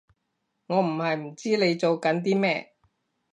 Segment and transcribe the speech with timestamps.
[0.65, 2.73] 我唔係唔知你做緊啲咩